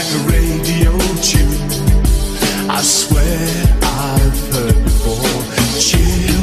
[0.00, 1.70] like a radio tune.
[2.70, 3.48] I swear
[3.82, 5.42] I've heard before.
[5.78, 6.40] Chill.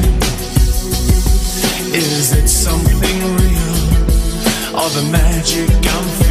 [1.95, 3.77] Is it something real?
[4.79, 6.26] Or the magic I'm feeling?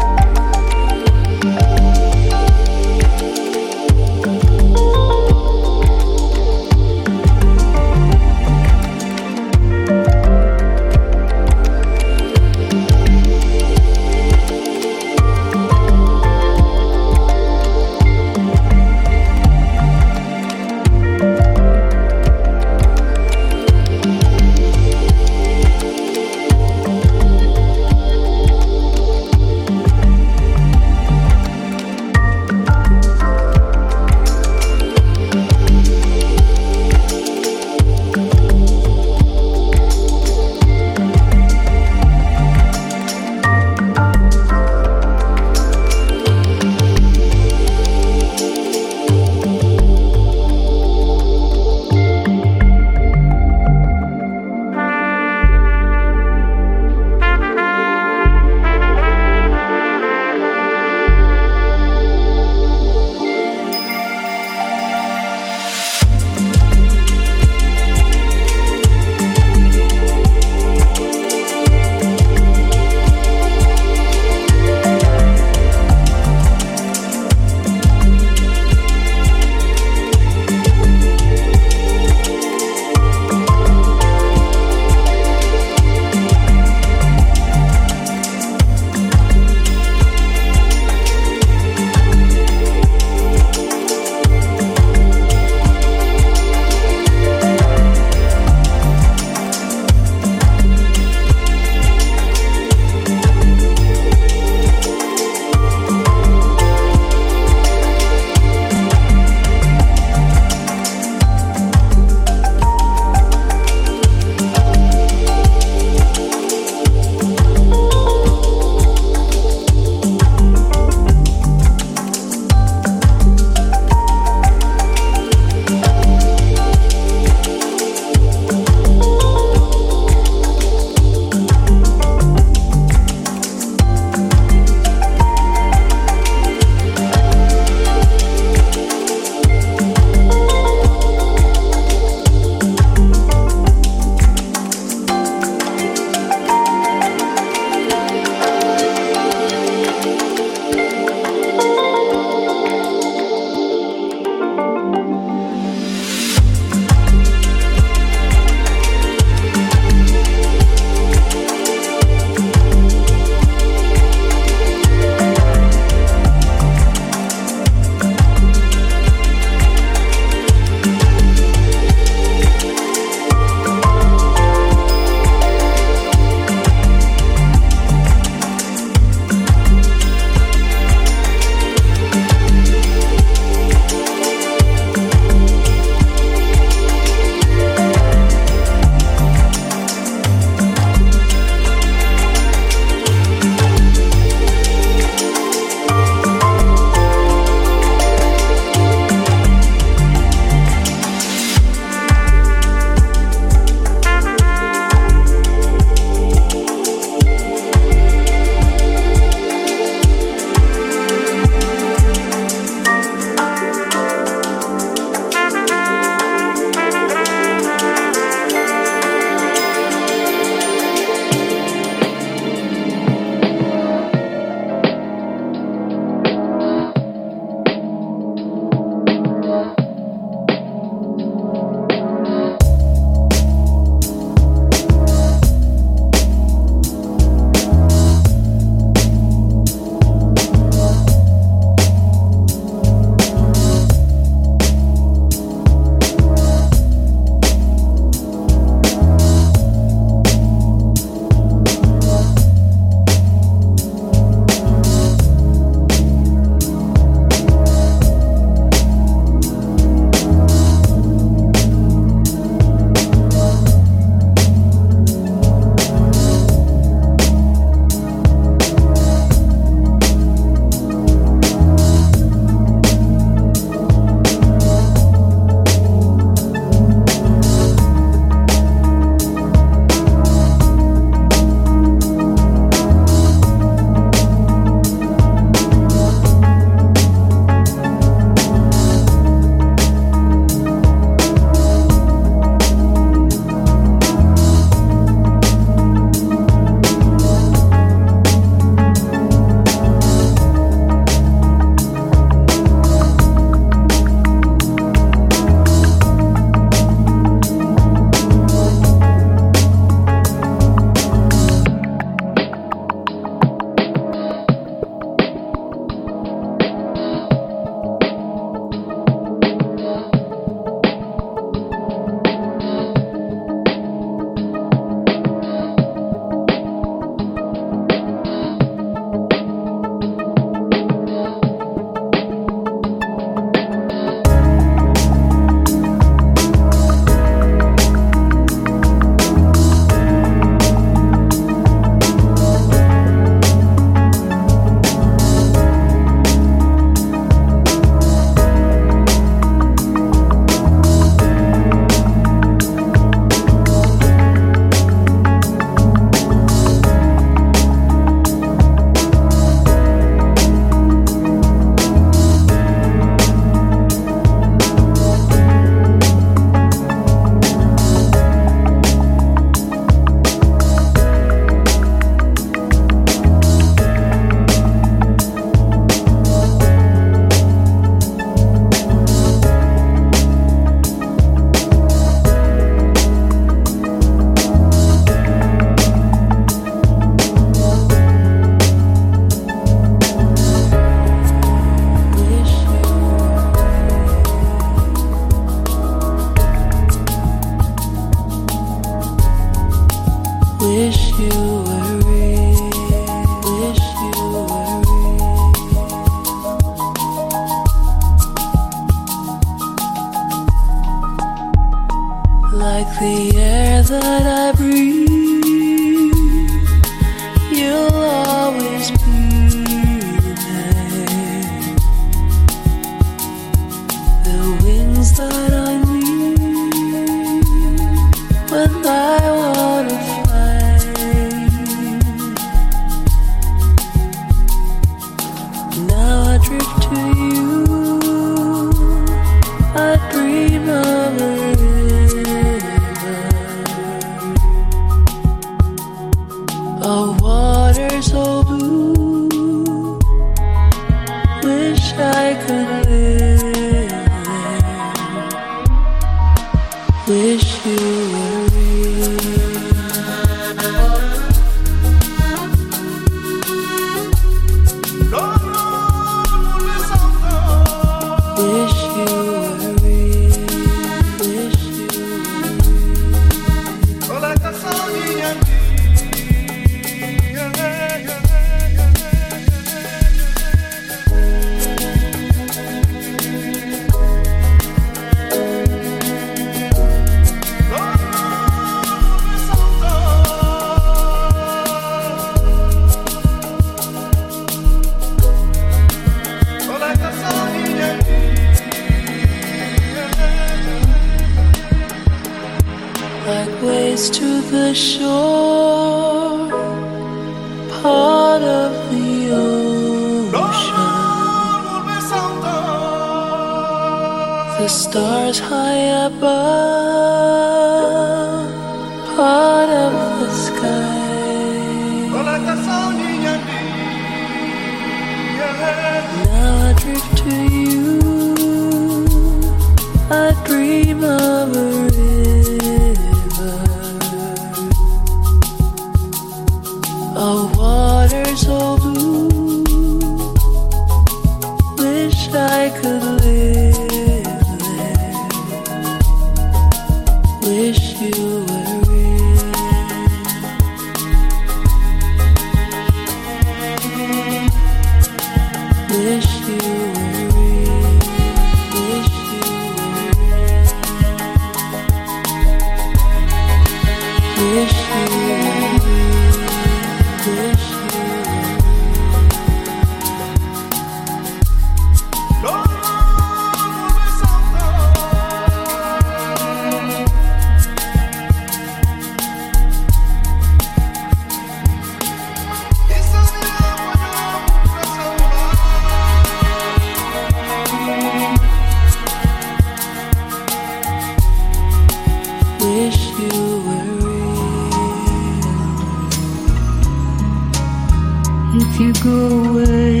[599.02, 600.00] Go away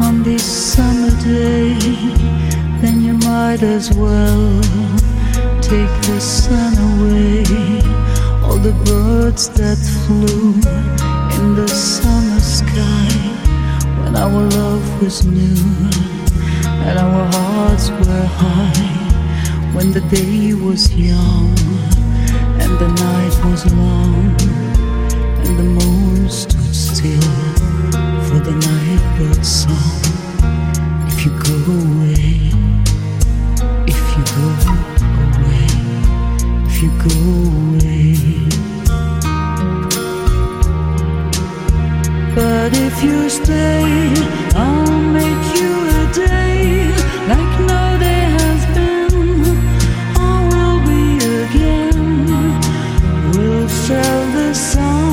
[0.00, 1.74] on this summer day,
[2.80, 4.60] then you might as well
[5.60, 7.44] take the sun away.
[8.42, 10.54] All the birds that flew
[11.38, 13.08] in the summer sky
[14.02, 15.62] when our love was new
[16.86, 19.72] and our hearts were high.
[19.72, 21.56] When the day was young
[22.62, 24.34] and the night was long
[25.46, 27.51] and the moon stood still
[28.32, 30.00] for the song.
[31.06, 31.56] If you go
[31.92, 32.30] away,
[33.92, 34.46] if you go
[35.26, 35.68] away,
[36.68, 37.16] if you go
[37.62, 38.16] away.
[42.34, 43.84] But if you stay,
[44.54, 46.58] I'll make you a day
[47.30, 49.14] like no day has been.
[50.16, 51.02] I will be
[51.44, 51.98] again.
[53.34, 55.11] We'll sail the sun,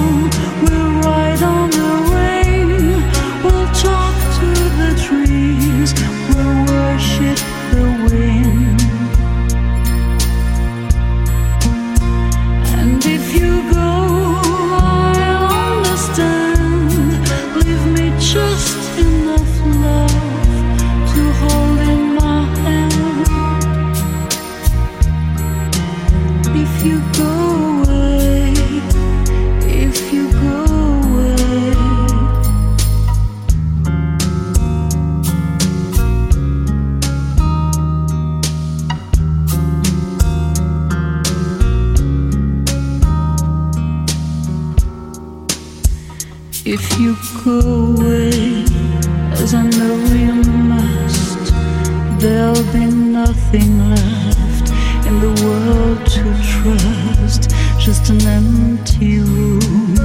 [53.51, 54.69] nothing left
[55.07, 57.49] in the world to trust.
[57.79, 59.95] Just an empty room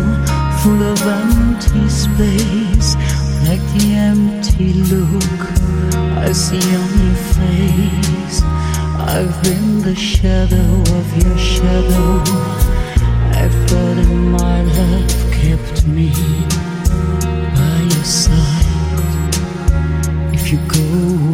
[0.62, 2.94] full of empty space,
[3.46, 5.42] like the empty look
[6.24, 8.42] I see on your face.
[9.12, 12.22] I've been the shadow of your shadow.
[13.36, 16.10] I thought in my love kept me
[17.56, 18.64] by your side.
[20.32, 21.33] If you go